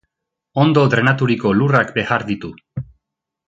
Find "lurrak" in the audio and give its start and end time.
1.59-1.93